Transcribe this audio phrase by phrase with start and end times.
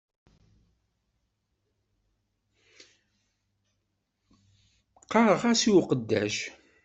[5.13, 6.37] Ɣɣareɣ-as i uqeddac.